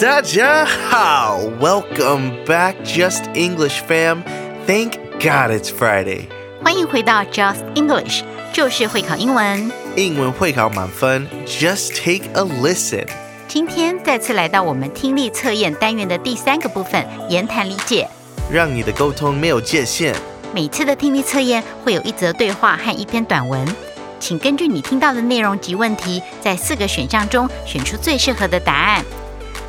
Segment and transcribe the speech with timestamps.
[0.00, 1.52] Daja how!
[1.60, 4.22] Welcome back, Just English fam.
[4.66, 6.28] Thank God it's Friday.
[6.64, 9.70] 欢迎回到 Just English，就是会考英文。
[9.96, 13.06] 英文会考满分，Just take a listen.
[13.46, 18.08] 今天再次来到我们听力测验单元的第三个部分——言谈理解。
[18.50, 20.14] 让你的沟通没有界限。
[20.54, 23.68] 每次的听力测验会有一则对话和一篇短文，
[24.18, 29.04] 请根据你听到的内容及问题，在四个选项中选出最适合的答案。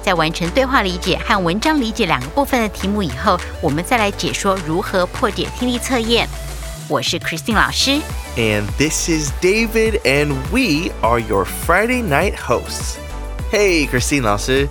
[0.02, 6.28] 在完成对话理解和文章理解两个部分的题目以后，我们再来解说如何破解听力测验。
[6.88, 8.00] 我是 Christine 老师
[8.36, 12.96] And this is David, and we are your Friday night hosts.
[13.50, 14.68] Hey, Christine 老师,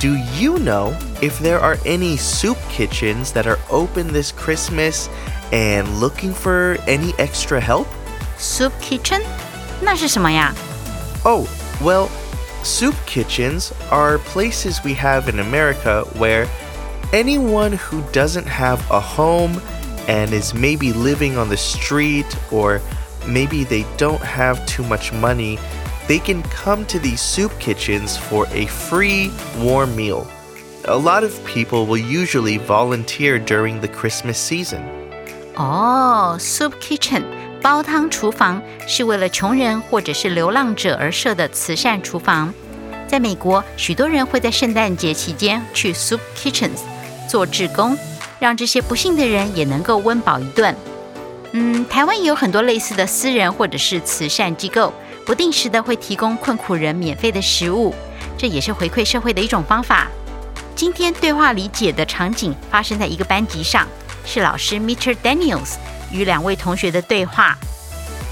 [0.00, 5.08] do you know if there are any soup kitchens that are open this Christmas
[5.50, 7.86] and looking for any extra help?
[8.38, 9.20] Soup Kitchen，
[9.82, 10.54] 那是什么呀？
[11.24, 11.46] Oh,
[11.82, 12.08] well,
[12.65, 16.47] soup kitchens are places we have in America where
[17.11, 19.61] anyone who doesn't have a home
[20.07, 22.81] and is maybe living on the street or
[23.27, 25.57] maybe they don't have too much money,
[26.07, 30.27] they can come to these soup kitchens for a free warm meal.
[30.85, 34.83] A lot of people will usually volunteer during the Christmas season.
[35.55, 37.23] Oh, soup Kitchen
[37.63, 42.53] 煲汤厨房是为了穷人或者是流浪者而设的慈善厨房。
[43.07, 46.81] 在美国，许多人会在圣诞节期间去 Soup Kitchens
[47.29, 47.97] 做志工，
[48.37, 50.75] 让这些不幸的人也能够温饱一顿。
[51.53, 54.93] 嗯，台湾也有很多类似的私人或者是慈善机构，
[55.25, 57.95] 不定时的会提供困苦人免费的食物，
[58.37, 60.09] 这也是回馈社会的一种方法。
[60.75, 63.87] 今天对话理解的场景发生在一个班级上，
[64.25, 65.15] 是老师 Mr.
[65.23, 65.75] Daniels
[66.12, 67.56] 与两位同学的对话。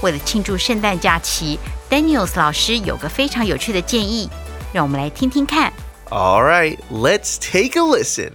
[0.01, 1.59] 为了庆祝圣诞假期，
[1.89, 4.29] Daniels 老师有个非常有趣的建议，
[4.71, 5.73] 让我们来听听看。
[6.09, 8.33] All right, let's take a listen.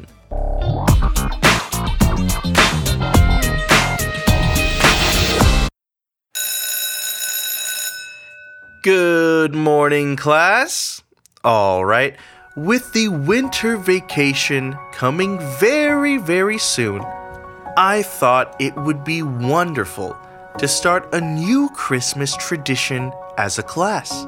[8.83, 11.03] Good morning, class.
[11.45, 12.17] All right,
[12.57, 17.03] with the winter vacation coming very, very soon,
[17.78, 20.18] I thought it would be wonderful
[20.58, 24.26] to start a new Christmas tradition as a class.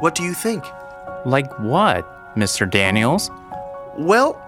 [0.00, 0.64] What do you think?
[1.26, 2.68] Like what, Mr.
[2.68, 3.30] Daniels?
[3.98, 4.40] Well,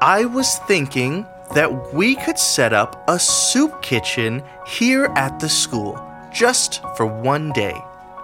[0.00, 6.00] I was thinking that we could set up a soup kitchen here at the school
[6.32, 7.74] just for one day.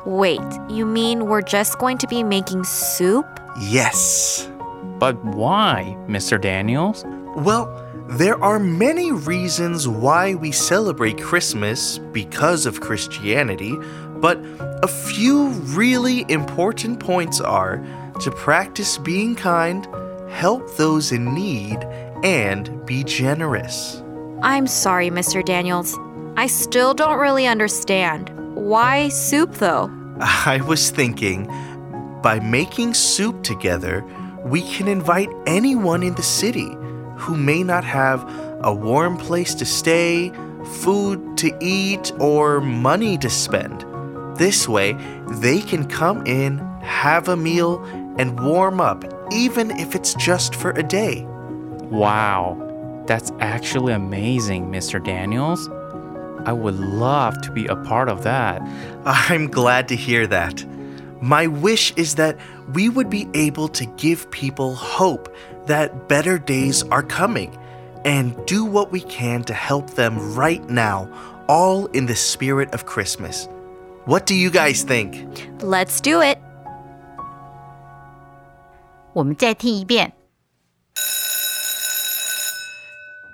[0.06, 3.26] Wait, you mean we're just going to be making soup?
[3.58, 4.48] Yes.
[5.00, 6.40] But why, Mr.
[6.40, 7.04] Daniels?
[7.36, 13.74] Well, there are many reasons why we celebrate Christmas because of Christianity,
[14.16, 14.38] but
[14.82, 17.82] a few really important points are
[18.20, 19.88] to practice being kind,
[20.30, 21.78] help those in need,
[22.22, 24.02] and be generous.
[24.42, 25.42] I'm sorry, Mr.
[25.42, 25.98] Daniels.
[26.36, 28.30] I still don't really understand.
[28.54, 29.90] Why soup, though?
[30.20, 31.46] I was thinking,
[32.22, 34.04] by making soup together,
[34.44, 36.76] we can invite anyone in the city
[37.22, 38.28] who may not have
[38.62, 40.32] a warm place to stay,
[40.80, 43.84] food to eat, or money to spend.
[44.36, 44.94] This way,
[45.40, 47.82] they can come in, have a meal,
[48.18, 51.24] and warm up, even if it's just for a day.
[51.90, 55.02] Wow, that's actually amazing, Mr.
[55.02, 55.68] Daniels.
[56.44, 58.60] I would love to be a part of that.
[59.04, 60.64] I'm glad to hear that.
[61.22, 62.36] My wish is that
[62.72, 65.32] we would be able to give people hope
[65.65, 67.57] that better days are coming
[68.05, 71.09] and do what we can to help them right now,
[71.47, 73.47] all in the spirit of Christmas.
[74.05, 75.27] What do you guys think?
[75.61, 76.39] Let's do it.
[79.13, 80.13] 我们再听一遍。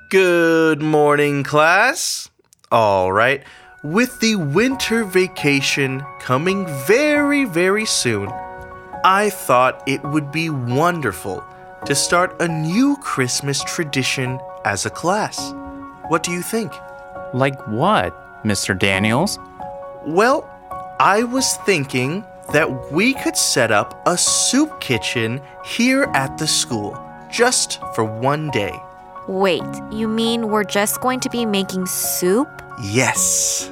[0.09, 2.29] Good morning, class.
[2.71, 3.41] All right,
[3.83, 8.31] with the winter vacation coming very, very soon,
[9.03, 11.43] I thought it would be wonderful
[11.84, 15.52] to start a new Christmas tradition as a class.
[16.08, 16.72] What do you think?
[17.34, 18.14] Like what,
[18.44, 18.78] Mr.
[18.78, 19.38] Daniels?
[20.04, 20.48] Well,
[21.00, 26.98] I was thinking that we could set up a soup kitchen here at the school
[27.30, 28.74] just for one day.
[29.28, 32.48] Wait, you mean we're just going to be making soup?
[32.82, 33.70] Yes.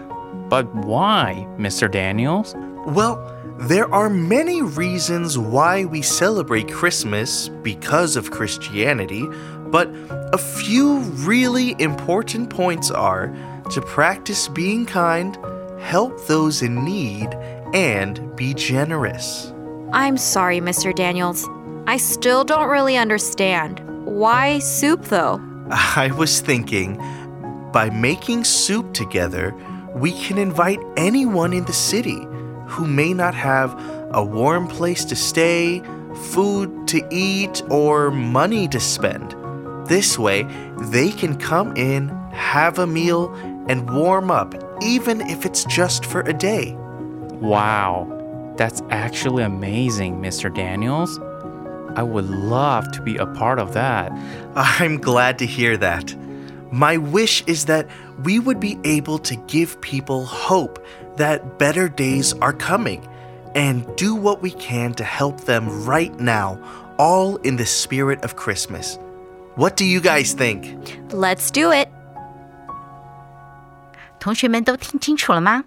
[0.48, 1.90] But why, Mr.
[1.90, 2.54] Daniels?
[2.86, 9.26] Well, there are many reasons why we celebrate Christmas because of Christianity,
[9.72, 9.90] but
[10.32, 13.34] a few really important points are
[13.72, 15.36] to practice being kind,
[15.80, 17.34] help those in need,
[17.74, 19.52] and be generous.
[19.92, 20.94] I'm sorry, Mr.
[20.94, 21.44] Daniels.
[21.88, 23.80] I still don't really understand.
[24.04, 25.40] Why soup, though?
[25.70, 26.98] I was thinking,
[27.72, 29.56] by making soup together,
[29.96, 32.24] we can invite anyone in the city
[32.66, 33.74] who may not have
[34.12, 35.82] a warm place to stay,
[36.30, 39.34] food to eat, or money to spend.
[39.88, 40.46] This way,
[40.90, 43.32] they can come in, have a meal,
[43.68, 46.74] and warm up, even if it's just for a day.
[47.40, 50.52] Wow, that's actually amazing, Mr.
[50.52, 51.18] Daniels.
[51.96, 54.12] I would love to be a part of that.
[54.54, 56.14] I'm glad to hear that.
[56.70, 57.88] My wish is that
[58.22, 60.84] we would be able to give people hope
[61.17, 63.01] that better days are coming
[63.53, 66.57] and do what we can to help them right now,
[66.97, 68.97] all in the spirit of Christmas.
[69.55, 70.77] What do you guys think?
[71.09, 71.89] Let's do it.
[74.19, 75.65] 同学们都听清楚了吗？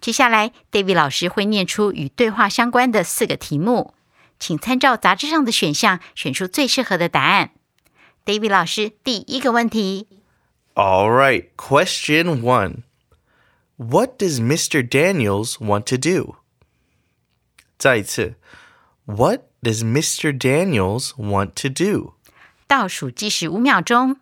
[0.00, 3.94] 接下来，David 老师会念出与对话相关的四个题目，
[4.38, 7.50] 请参照杂志上的选项选出最适合的答案。
[8.24, 10.06] David 老师，第一个问题
[10.74, 12.82] All right, question one.
[13.82, 14.82] What does Mr.
[14.82, 16.36] Daniels want to do?
[17.78, 18.34] 再一次,
[19.04, 20.36] what does Mr.
[20.36, 22.14] Daniels want to do?
[22.66, 24.16] 倒数计时五秒钟。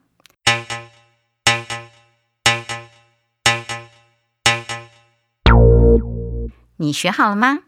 [6.76, 7.60] 你选好了吗？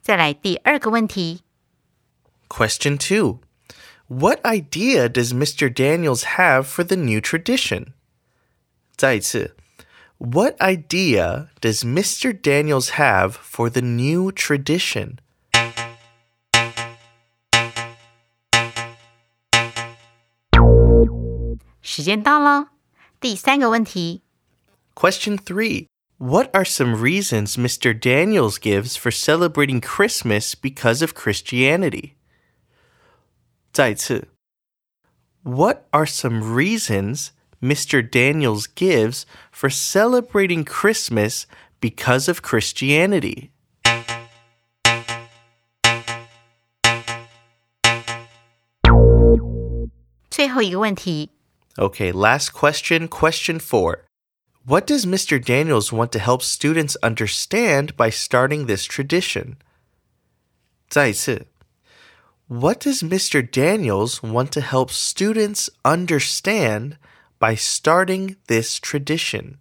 [0.00, 1.42] 再来第二个问题。
[2.48, 3.40] Question two.
[4.08, 5.68] What idea does Mr.
[5.68, 7.88] Daniels have for the new tradition?
[8.96, 9.56] 再一次,
[10.21, 12.29] what idea does Mr.
[12.29, 15.19] Daniels have for the new tradition?
[24.93, 25.87] Question 3.
[26.19, 27.99] What are some reasons Mr.
[27.99, 32.13] Daniels gives for celebrating Christmas because of Christianity?
[33.73, 34.27] 再次,
[35.41, 37.31] what are some reasons
[37.62, 38.02] Mr.
[38.02, 41.46] Daniels gives for celebrating Christmas
[41.80, 43.50] because of Christianity?
[50.30, 51.30] 最后一个问题，
[51.76, 54.00] Okay, last question, question four.
[54.66, 55.38] What does Mr.
[55.38, 59.56] Daniels want to help students understand by starting this tradition?
[60.88, 61.46] 再一次,
[62.48, 63.42] What does Mr.
[63.42, 66.96] Daniels want to help students understand
[67.41, 69.57] by starting this tradition?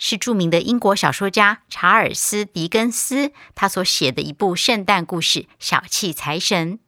[0.00, 6.80] 是著名的英国小说家查尔斯狄更斯他所写的一部圣诞故事小气财神。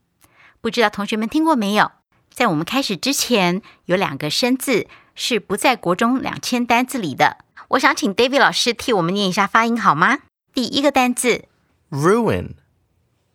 [0.61, 1.93] 不知道同学们听过没有？
[2.31, 7.45] 在我们开始之前有两个生字是不在国中两千单字里的。
[7.69, 10.21] 我想请 david 老师替我们念一下发音好吗？
[10.55, 11.45] 第一个单字
[11.91, 12.55] ruin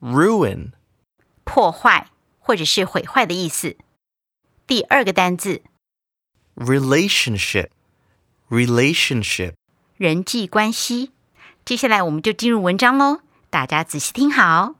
[0.02, 0.72] ruin
[1.44, 3.78] 破坏或者是毁坏的意思。
[4.66, 5.62] 第二个单字
[6.56, 7.70] relationship
[8.50, 9.54] relationship
[9.97, 11.11] 人际关系。
[11.65, 13.21] 接下来我们就进入文章喽，
[13.51, 14.75] 大家仔细听好。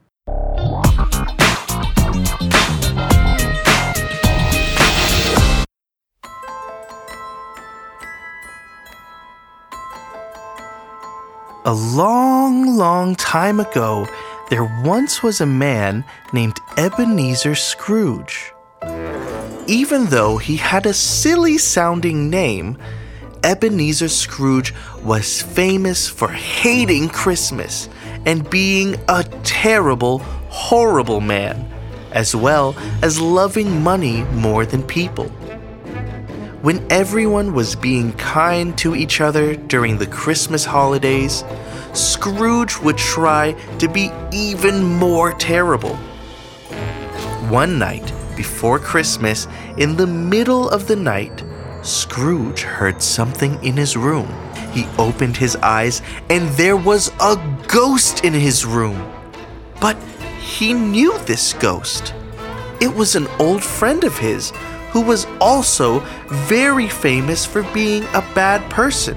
[11.65, 14.05] A long, long time ago,
[14.49, 16.03] there once was a man
[16.33, 18.51] named Ebenezer Scrooge.
[19.65, 22.75] Even though he had a silly sounding name,
[23.44, 27.88] Ebenezer Scrooge was famous for hating Christmas
[28.26, 30.18] and being a terrible,
[30.48, 31.70] horrible man,
[32.12, 35.28] as well as loving money more than people.
[36.60, 41.44] When everyone was being kind to each other during the Christmas holidays,
[41.92, 45.94] Scrooge would try to be even more terrible.
[47.48, 51.42] One night before Christmas, in the middle of the night,
[51.82, 54.28] Scrooge heard something in his room.
[54.72, 57.36] He opened his eyes, and there was a
[57.68, 59.10] ghost in his room.
[59.80, 59.96] But
[60.40, 62.14] he knew this ghost.
[62.80, 64.50] It was an old friend of his
[64.90, 69.16] who was also very famous for being a bad person.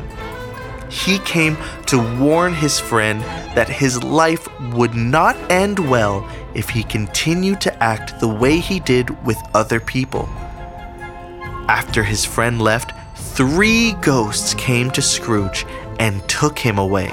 [0.89, 3.21] He came to warn his friend
[3.55, 8.79] that his life would not end well if he continued to act the way he
[8.81, 10.27] did with other people.
[11.71, 15.65] After his friend left, three ghosts came to Scrooge
[16.01, 17.07] and took him away.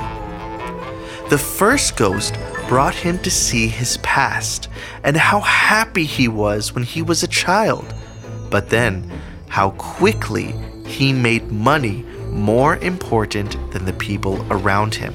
[1.30, 2.36] The first ghost
[2.66, 4.68] brought him to see his past
[5.04, 7.94] and how happy he was when he was a child,
[8.50, 9.08] but then
[9.46, 10.52] how quickly
[10.84, 15.14] he made money more important than the people around him.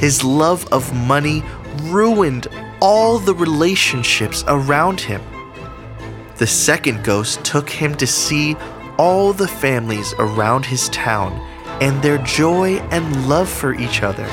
[0.00, 1.44] His love of money
[1.82, 2.48] ruined
[2.80, 5.22] all the relationships around him.
[6.42, 8.56] The second ghost took him to see
[8.98, 11.34] all the families around his town
[11.80, 14.26] and their joy and love for each other.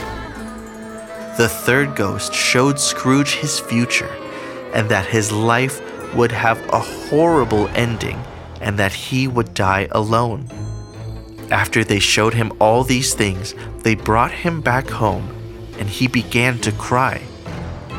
[1.38, 4.10] The third ghost showed Scrooge his future
[4.74, 5.84] and that his life
[6.16, 8.20] would have a horrible ending
[8.60, 10.48] and that he would die alone.
[11.52, 15.30] After they showed him all these things, they brought him back home
[15.78, 17.22] and he began to cry.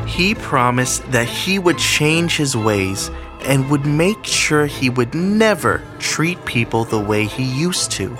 [0.05, 3.09] He promised that he would change his ways
[3.42, 8.16] and would make sure he would never treat people the way he used to.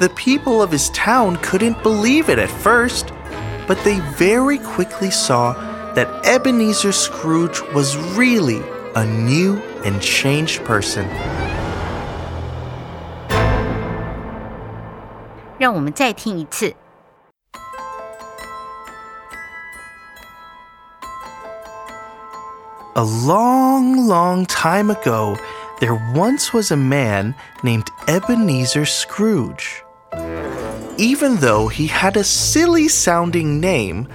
[0.00, 3.12] The people of his town couldn't believe it at first,
[3.66, 5.52] but they very quickly saw
[5.94, 8.60] that Ebenezer Scrooge was really
[8.96, 11.08] a new and changed person.
[15.58, 16.74] 让我们再听一次。
[22.95, 25.37] A long, long time ago,
[25.79, 29.83] there once was a man named Ebenezer Scrooge.
[30.97, 34.07] Even though he had a silly sounding name,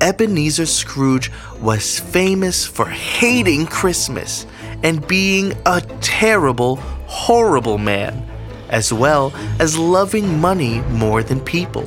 [0.00, 1.30] Ebenezer Scrooge
[1.60, 4.46] was famous for hating Christmas
[4.82, 8.26] and being a terrible, horrible man,
[8.70, 9.30] as well
[9.60, 11.86] as loving money more than people.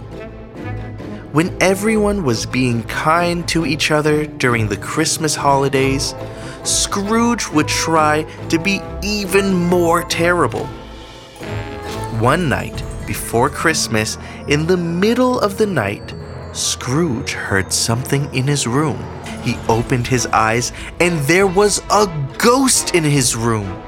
[1.31, 6.15] When everyone was being kind to each other during the Christmas holidays,
[6.63, 10.65] Scrooge would try to be even more terrible.
[12.17, 14.17] One night before Christmas,
[14.47, 16.15] in the middle of the night,
[16.51, 18.97] Scrooge heard something in his room.
[19.43, 22.07] He opened his eyes, and there was a
[22.39, 23.83] ghost in his room.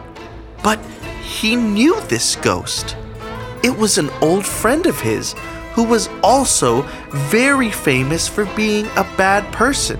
[0.63, 0.79] But
[1.23, 2.95] he knew this ghost.
[3.63, 5.33] It was an old friend of his
[5.73, 9.99] who was also very famous for being a bad person.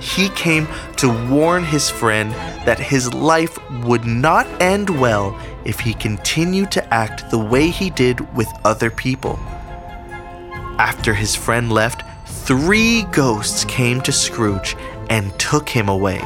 [0.00, 2.32] He came to warn his friend
[2.66, 7.90] that his life would not end well if he continued to act the way he
[7.90, 9.38] did with other people.
[10.78, 14.76] After his friend left, three ghosts came to Scrooge
[15.08, 16.20] and took him away.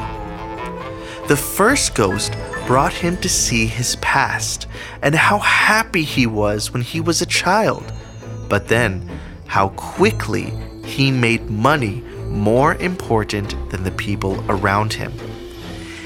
[1.27, 2.33] The first ghost
[2.65, 4.67] brought him to see his past
[5.01, 7.83] and how happy he was when he was a child,
[8.49, 9.07] but then
[9.45, 15.11] how quickly he made money more important than the people around him.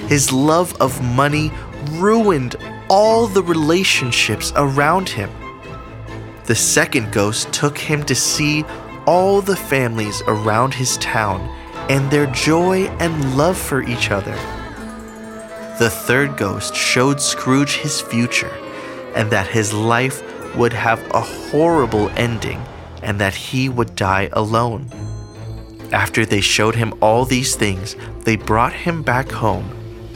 [0.07, 1.51] His love of money
[1.91, 2.55] ruined
[2.89, 5.29] all the relationships around him.
[6.45, 8.65] The second ghost took him to see
[9.05, 11.39] all the families around his town
[11.89, 14.35] and their joy and love for each other.
[15.79, 18.53] The third ghost showed Scrooge his future
[19.15, 20.21] and that his life
[20.55, 22.61] would have a horrible ending
[23.01, 24.89] and that he would die alone.
[25.91, 29.69] After they showed him all these things, they brought him back home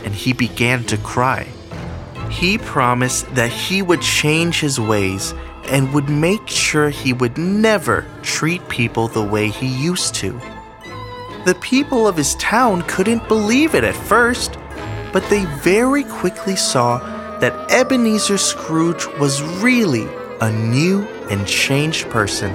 [0.03, 1.47] and he began to cry.
[2.29, 5.33] He promised that he would change his ways
[5.67, 10.39] and would make sure he would never treat people the way he used to.
[11.45, 14.57] The people of his town couldn't believe it at first,
[15.11, 16.99] but they very quickly saw
[17.39, 20.07] that Ebenezer Scrooge was really
[20.40, 22.50] a new and changed person.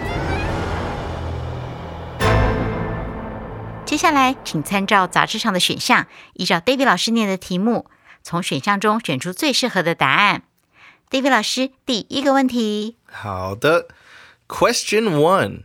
[3.85, 7.89] 接下来，请参照杂志上的选项，依照 David 老师念的题目，
[8.23, 10.43] 从选项中选出最适合的答案。
[11.09, 13.87] David 老师，第一个问题，好的。
[14.47, 15.63] Question one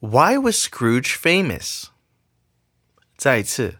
[0.00, 1.86] Why was Scrooge famous?
[3.16, 3.76] 再一次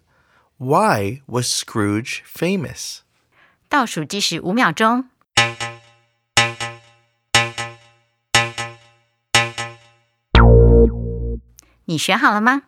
[0.59, 2.99] Why was Scrooge famous?
[3.69, 5.09] 倒数计时五秒钟。
[11.91, 12.63] 你选好了吗？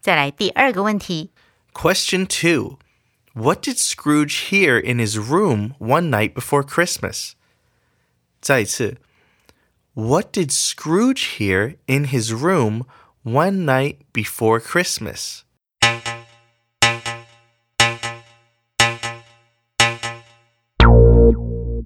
[0.00, 1.30] 再来第二个问题，
[1.72, 2.78] Question two
[3.34, 7.32] What did Scrooge hear in his room one night before Christmas?
[8.40, 8.98] 再一次，
[9.94, 12.84] What did Scrooge hear in his room
[13.22, 15.42] one night before Christmas?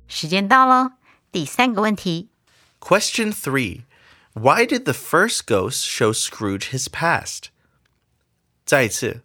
[0.09, 0.93] 时间到了，
[1.31, 2.31] 第三个问题。
[2.81, 3.83] Question 3.
[4.35, 7.51] Why did the first ghost show Scrooge his past?
[8.65, 9.23] 再一次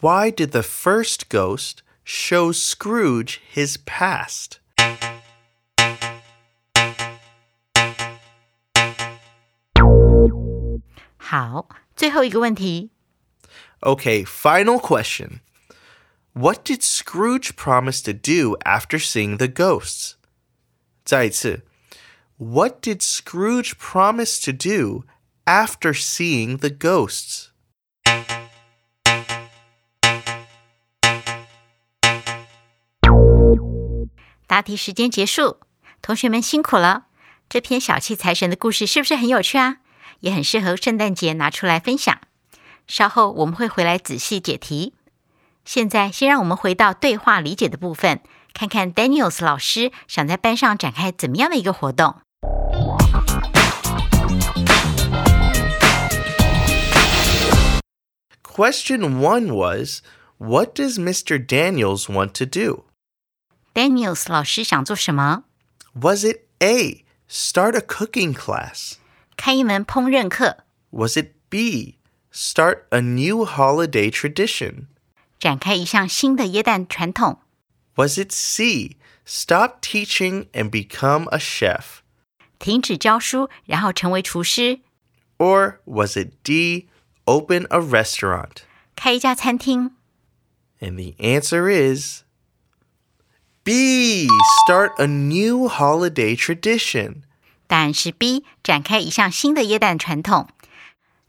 [0.00, 4.58] Why did the first ghost show Scrooge his past?
[11.16, 12.90] 好，最后一个问题。
[13.80, 15.40] Okay, final question.
[16.32, 20.14] What did Scrooge promise to do after seeing the ghosts?
[21.04, 21.66] 再一次
[22.36, 25.04] What did Scrooge promise to do
[25.44, 27.48] after seeing the ghosts?
[34.46, 35.58] 答题时间结束，
[36.00, 37.06] 同学们辛苦了。
[37.48, 39.78] 这篇小气财神的故事是不是很有趣啊？
[40.20, 42.18] 也很适合圣诞节拿出来分享。
[42.86, 44.94] 稍后我们会回来仔细解题。
[45.64, 48.22] 现在先让我们回到对话理解的部分，
[48.52, 52.16] 看看 Daniels 老师想在班上展开怎么样的一个活动。
[58.42, 60.02] Question 1 was
[60.38, 61.38] What does Mr.
[61.38, 62.84] Daniels want to do?
[63.74, 65.44] Daniels 老师想做什么？
[65.94, 67.04] Was it A.
[67.28, 68.94] Start a cooking class?
[69.36, 70.58] 开一门烹饪课，
[70.90, 71.96] Was it B.
[72.32, 74.86] Start a new holiday tradition?
[75.38, 77.40] 展开一项新的耶诞传统，
[77.96, 78.96] Was it C.
[79.24, 82.02] Stop teaching and become a chef?
[82.58, 84.80] 停止教书，然后成为厨师，
[85.38, 86.88] Or was it D.
[87.24, 88.62] Open a restaurant?
[88.96, 89.92] 开一家餐厅。
[90.80, 92.22] And the answer is
[93.62, 94.28] B.
[94.66, 97.22] Start a new holiday tradition.
[97.66, 100.48] 答案是 B，展开一项新的耶诞传统。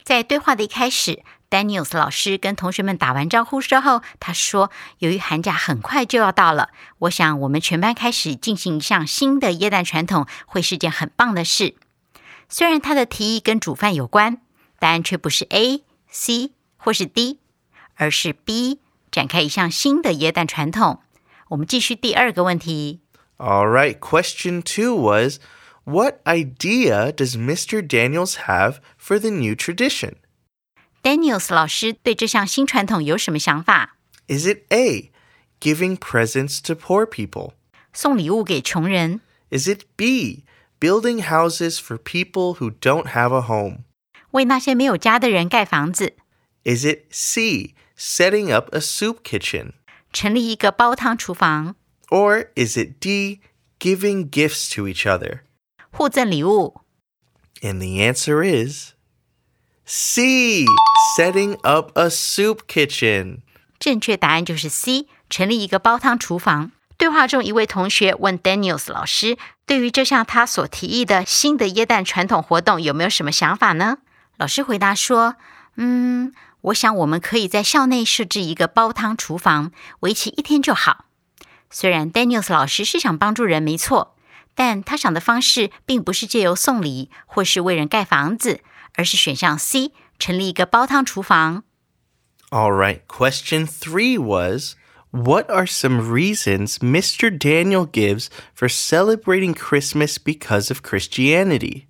[0.02, 1.22] 在对话的一开始
[1.54, 11.74] ，Daniels 老师跟同学们打完招呼之后，他说：“由于寒假很快就要到了，我想我们全班开始进行一项新的耶诞传统，会是件很棒的事。”
[12.48, 14.38] 虽然他的提议跟煮饭有关，
[14.78, 17.38] 答案却不是 A、C 或是 D，
[17.94, 18.80] 而是 B，
[19.12, 21.00] 展开一项新的耶诞传统。
[21.50, 23.00] 我们继续第二个问题。
[23.36, 25.38] All right, question two was
[25.84, 27.80] What idea does Mr.
[27.80, 30.16] Daniels have for the new tradition?
[31.04, 33.96] Daniels 老师对这项新传统有什么想法？
[34.28, 35.10] Is it A.
[35.60, 37.52] Giving presents to poor people?
[37.92, 40.44] 送礼物给穷人， Is it B.
[40.78, 43.80] Building houses for people who don't have a home?
[44.30, 46.14] 为那些没有家的人盖房子，
[46.64, 47.74] Is it C.
[47.98, 49.72] Setting up a soup kitchen?
[50.12, 51.74] 成立一个煲汤厨房，
[52.08, 53.40] Or is it D.
[53.78, 55.40] Giving gifts to each other?
[55.90, 56.80] 互赠礼物？
[57.60, 58.92] And the answer is
[59.87, 60.65] C.
[61.15, 63.41] Setting up a soup kitchen.
[63.77, 66.71] 正确答案就是 C，成立一个煲汤厨房。
[66.97, 73.99] 对话中，一位同学问 Daniels 老师，对于这项他所提议的新的耶诞传统活动有没有什么想法呢？
[74.37, 75.35] 老师回答说
[75.77, 81.05] ：“嗯，我想我们可以在校内设置一个煲汤厨房，为期一天就好。”
[81.69, 84.15] 虽然 Daniels 老师是想帮助人，没错，
[84.55, 88.61] 但他想的方式并不是借由送礼或是为人盖房子，
[88.94, 91.64] 而是选项 C，成立一个煲汤厨房。
[92.50, 94.74] All right, question three was
[95.12, 97.30] What are some reasons Mr.
[97.36, 101.86] Daniel gives for celebrating Christmas because of Christianity?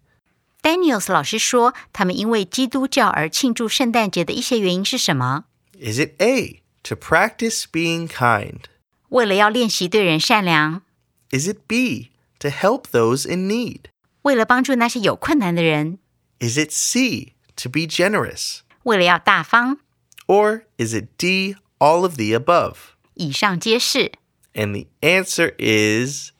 [0.62, 5.44] Daniels 老师说，他们因为基督教而庆祝圣诞节的一些原因是什么？
[5.78, 8.64] Is it A, to practice being kind?
[9.08, 10.82] 为了要练习对人善良，
[11.30, 13.84] Is it B, to help those in need?
[14.22, 15.98] 为了帮助那些有困难的人，
[16.44, 18.60] Is it C, to be generous?
[18.84, 19.78] 为了要大方。
[20.26, 22.76] Or is it D, all of the above?
[23.14, 24.12] 以上皆是。
[24.54, 26.30] And the answer is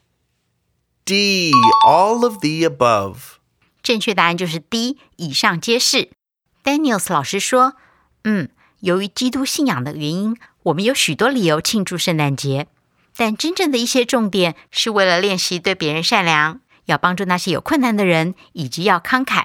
[1.05, 1.53] D,
[1.87, 3.39] all of the above.
[3.83, 6.11] 正确答案就是 D，以上皆是。
[6.63, 8.49] Daniels 老师说：“嗯，
[8.81, 12.69] 由于基督信仰的原因，我们有许多理由庆祝圣诞节，
[13.17, 19.45] 但真正的一些重点是为了练习对别人善良，要帮助那些有困难的人，以及要慷慨。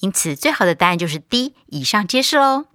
[0.00, 2.66] 因此，最好的答案就是 D，以上皆是喽。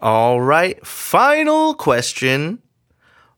[0.00, 2.58] All right, final question.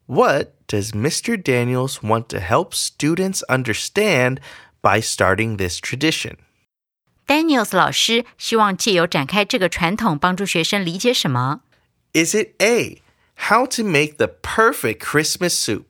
[0.06, 1.36] What does Mr.
[1.40, 4.38] Daniels want to help students understand
[4.82, 6.36] by starting this tradition?
[7.26, 11.60] Daniels 老师希望借由展开这个传统，帮助学生理解什么？
[12.12, 13.02] Is it A,
[13.36, 15.84] how to make the perfect Christmas soup?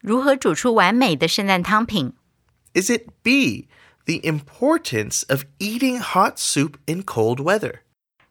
[0.00, 2.14] 如何煮出完美的圣诞汤品？
[2.74, 3.68] Is it B,
[4.10, 7.80] the importance of eating hot soup in cold weather?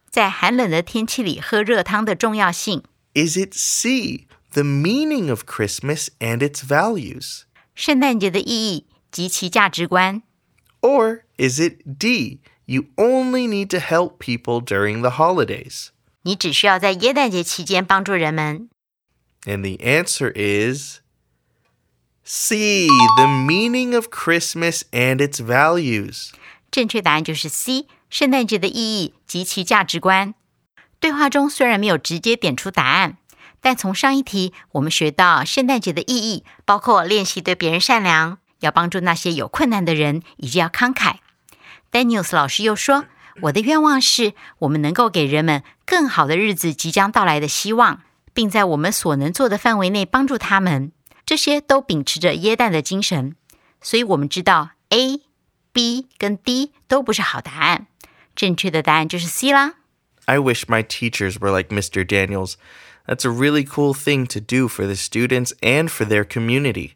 [0.09, 2.83] 在寒冷的天气里喝热汤的重要性。
[3.13, 7.43] Is it C, the meaning of Christmas and its values?
[7.73, 10.21] 圣诞节的意义及其价值观，
[10.81, 15.87] Or is it D, you only need to help people during the holidays?
[16.23, 18.69] 你只需要在耶诞节期间帮助人们。
[19.43, 20.99] And the answer is
[22.24, 26.30] C, the meaning of Christmas and its values.
[26.70, 30.34] 正确答案就是 C，圣诞节的意义及其价值观。
[31.00, 33.16] 对话中虽然没有直接点出答案，
[33.60, 41.16] 但从上一题我们学到圣诞节的意义包括练习对别人善良，要帮助那些有困难的人，以及要慷慨。
[41.90, 43.06] Daniels 老师又说
[43.42, 48.02] ：“我的愿望是我们能够给人们更好的日子即将到来的希望，
[48.32, 50.92] 并在我们所能做的范围内帮助他们。
[51.30, 53.36] 这些都秉持着耶诞的精神。
[53.80, 55.20] 所以，我们知道 A、
[55.72, 57.86] B 跟 D 都不是好答案，
[58.34, 59.74] 正确的答案就是 C 啦。
[60.24, 62.04] I wish my teachers were like Mr.
[62.04, 62.54] Daniels.
[63.06, 66.94] That's a really cool thing to do for the students and for their community.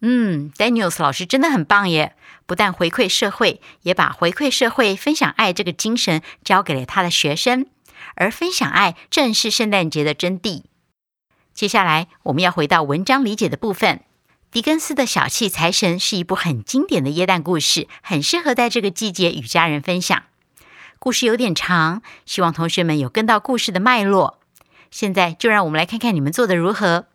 [0.00, 2.16] 嗯，Daniels 老师真的很棒耶！
[2.46, 7.66] 不但回馈社会，也把回馈社会、分享爱这个精神交给了他的学生。
[8.16, 10.64] 而分享爱正是圣诞节的真谛。
[11.52, 14.00] 接下来，我们要回到文章理解的部分。
[14.50, 20.22] 狄更斯的《小气财神》是一部很经典的耶诞故事，很适合在这个季节与家人分享。
[20.98, 24.38] 故事有点长，希望同学们有跟到故事的脉络。
[24.90, 27.06] 现在就让我们来看看你们做的如何。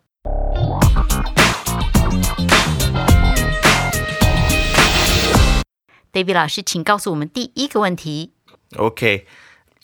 [6.12, 8.32] David 老师，请告诉我们第一个问题。
[8.72, 9.24] Okay.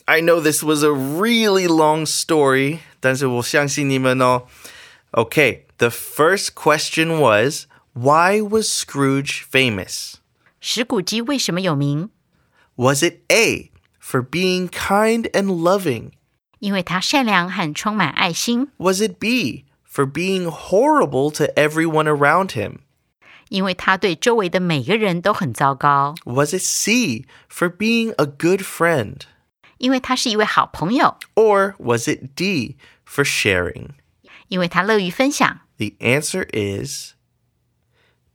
[0.04, 4.43] I know this was a really long story, 但是我相信你们哦。
[5.12, 10.15] Okay, the first question was why was Scrooge famous?
[10.60, 12.10] 石谷鸡为什么有名？
[12.75, 16.12] Was it A, for being kind and loving?
[16.60, 18.69] 因为它善良和充满爱心。
[18.77, 22.80] Was it B, for being horrible to everyone around him?
[23.49, 26.15] 因为他对周围的每个人都很糟糕。
[26.25, 29.21] Was it C, for being a good friend?
[29.77, 31.17] 因为他是一位好朋友。
[31.36, 32.75] Or was it D,
[33.12, 33.89] for sharing?
[34.47, 35.62] 因为他乐于分享。
[35.77, 37.13] The answer is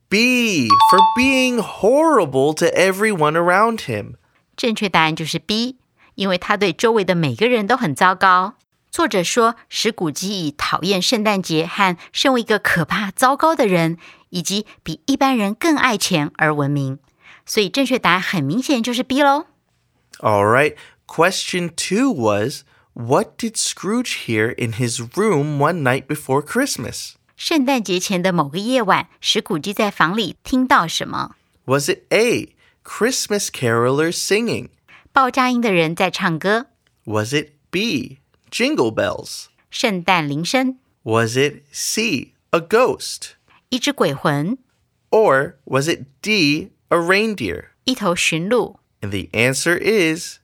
[0.07, 4.15] B, for being horrible to everyone around him.
[4.55, 5.77] 正确答案就是 B，
[6.15, 8.55] 因为他对周围的每个人都很糟糕。
[8.91, 13.97] 作者说，石谷鸡以讨厌圣诞节和身为一个可怕、糟糕的人，
[14.29, 16.99] 以及比一般人更爱钱而闻名。
[17.43, 19.47] 所以正确答案很明显就是 B 喽。
[20.19, 20.75] All right.
[21.07, 22.63] Question two was
[22.97, 27.13] What did Scrooge hear in his room one night before Christmas?
[27.35, 31.35] 圣诞节前的某个夜晚，石谷鸡在房里听到什么？
[31.65, 34.69] Was it A, Christmas carolers singing?
[35.11, 36.67] 报佳音的人在唱歌，
[37.05, 38.19] Was it B,
[38.51, 39.45] jingle bells?
[39.71, 43.31] 圣诞铃声， Was it C, a ghost?
[43.69, 44.57] 一只鬼魂，
[45.09, 47.69] Or was it D, a reindeer?
[47.85, 48.79] 一头驯鹿。
[49.01, 50.36] And the answer is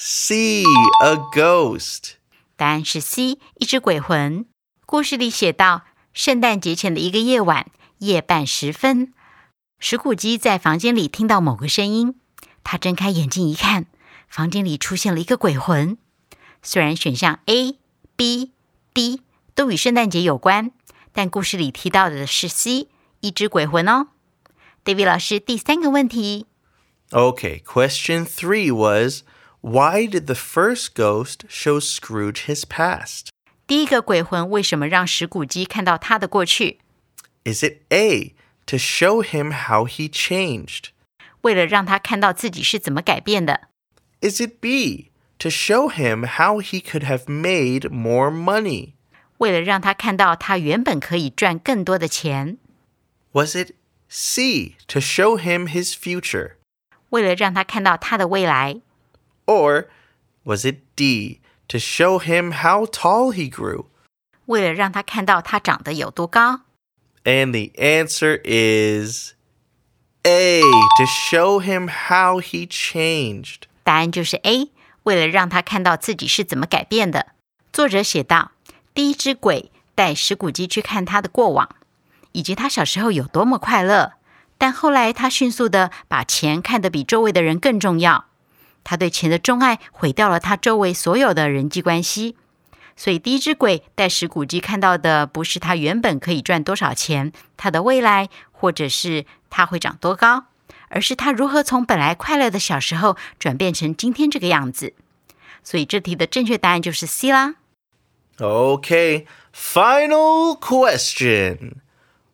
[0.00, 0.62] C,
[1.02, 2.14] a ghost.
[2.56, 4.46] 答案是 C，一只鬼魂。
[4.84, 9.12] 故事里写到，圣诞节前的一个夜晚，夜半时分，
[9.78, 12.20] 石谷鸡在房间里听到某个声音。
[12.62, 13.86] 他睁开眼睛一看，
[14.28, 15.98] 房间里出现了一个鬼魂。
[16.62, 19.22] 虽然选项 A、B、D
[19.54, 20.72] 都与圣诞节有关，
[21.12, 22.88] 但故事里提到的是 C，
[23.20, 24.08] 一只鬼魂哦。
[24.84, 26.46] David 老师，第三个问题，
[27.10, 29.22] Okay, question three was
[29.60, 33.28] Why did the first ghost show Scrooge his past?
[33.66, 36.78] 第一个鬼魂为什么让石谷鸡看到他的过去？
[37.44, 38.34] Is it A,
[38.66, 40.90] to show him how he changed?
[41.42, 43.68] 为了让他看到自己是怎么改变的。
[44.20, 48.92] Is it B, to show him how he could have made more money?
[49.38, 52.56] 为了让他看到他原本可以赚更多的钱，
[53.32, 53.72] Was it
[54.08, 56.52] C, to show him his future?
[57.10, 58.80] 为了让他看到他的未来，
[59.50, 59.86] Or
[60.44, 63.86] was it D, to show him how tall he grew?
[64.46, 66.60] 为了让他看到他长得有多高。
[67.24, 69.32] And the answer is
[70.22, 73.62] A, to show him how he changed.
[73.82, 74.70] 答案就是 A，
[75.04, 77.28] 为了让他看到自己是怎么改变的。
[77.72, 78.52] 作者写道：
[78.94, 81.68] 第一只鬼带石谷鸡去看他的过往，
[82.32, 84.14] 以及他小时候有多么快乐，
[84.58, 88.26] 但后来他迅速的把钱看得比周围的人更重要。
[88.84, 92.36] 他对钱的钟爱毁掉了他周围所有的人际关系。
[92.96, 100.46] 所以，第一只鬼带石谷鸡看到的不是他原本可以赚多少钱，他的未来， 或者是他会长多高，
[100.88, 104.94] 而是他如何从本来快乐的小时候转变成今天这个样子。
[105.62, 107.56] 所以这题的正确答案就是 C 啦。
[108.38, 111.76] Okay, final question.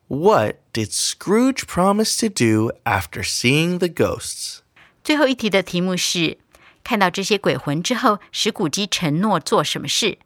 [0.07, 4.59] What did Scrooge promise to do after seeing the ghosts?
[5.07, 6.37] 最后一题的题目是：
[6.83, 10.17] 看到这些鬼魂之后，史古基承诺做什么事？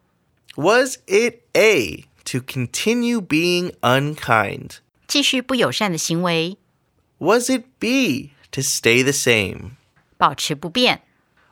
[0.55, 4.77] Was it A, to continue being unkind?
[5.07, 6.57] 继续不友善的行为，
[7.19, 9.71] Was it B, to stay the same?
[10.17, 11.03] 保持不变，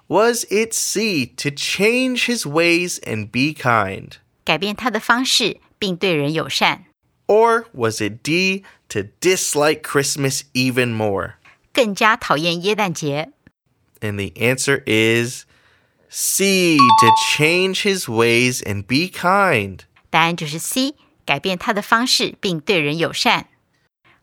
[0.08, 4.14] Was it C, to change his ways and be kind?
[4.44, 6.86] 改变他的方式，并对人友善，
[7.28, 11.34] Or was it D, to dislike Christmas even more?
[11.74, 13.32] 更加讨厌耶诞节？
[14.02, 15.46] And the answer is
[16.10, 19.80] C, to change his ways and be kind.
[20.10, 23.48] 答案就是 C，改变他的方式，并对人友善。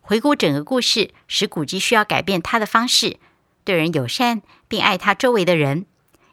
[0.00, 3.18] 回顾整个故事，史古基需要改变他的方式，
[3.64, 5.86] 对人友善，并爱他周围的人。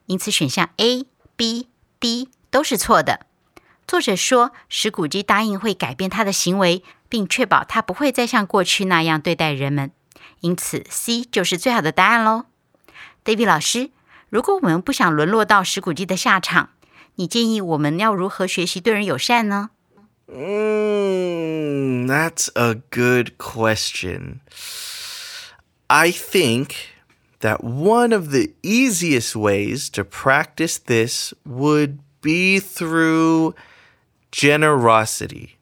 [0.05, 3.27] 因此，选项 A、B、D 都是错的。
[3.87, 9.91] 作者说，史古基答应会改变他的行为，并确保他不会再像过去那样对待人们。
[10.43, 12.45] 因此，C 就是最好的答案喽。
[13.25, 13.91] David 老师，
[14.29, 16.69] 如果我们不想沦落到史古基的下场，
[17.15, 19.71] 你建议我们要如何学习对人友善呢？
[20.31, 24.41] Mm, that's a good question.
[25.87, 26.69] I think
[27.39, 33.55] that one of the easiest ways to practice this would be through
[34.31, 35.57] generosity.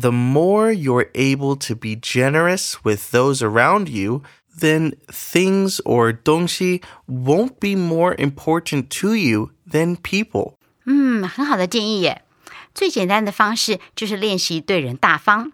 [0.00, 4.22] The more you're able to be generous with those around you,
[4.58, 10.54] then things or 东西 won't be more important to you than people.
[10.84, 12.22] 嗯，很好的建议耶。
[12.74, 15.52] 最简单的方式就是练习对人大方。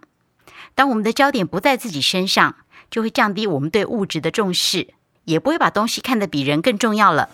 [0.75, 2.55] 当我们的焦点不在自己身上，
[2.91, 4.89] 就会降低我们对物质的重视，
[5.23, 7.29] 也不会把东西看得比人更重要了。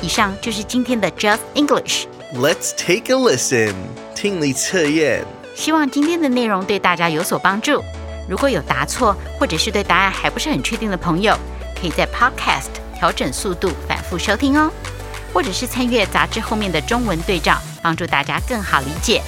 [0.00, 2.04] 以上就是今天的 Just English。
[2.34, 3.74] Let's take a listen.
[4.14, 5.24] 听力测验。
[5.54, 7.82] 希望今天的内容对大家有所帮助。
[8.28, 11.36] 如果有答错，或者是对答案还不是很确定的朋友，
[11.80, 14.70] 可以在 Podcast 调整速度，反复收听哦，
[15.32, 19.22] 或者是参阅杂志后面的中文对照，帮助大家更好理解。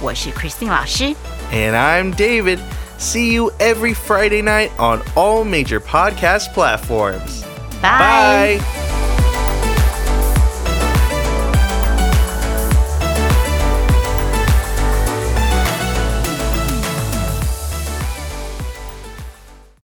[0.00, 1.14] 我是 Christine 老师，
[1.52, 2.58] And I'm David.
[2.98, 7.44] See you every Friday night on all major podcast platforms.
[7.80, 8.58] Bye.
[8.58, 9.11] Bye.